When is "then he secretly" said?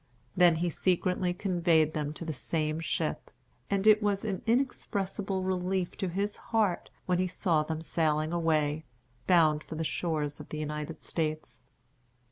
0.35-1.31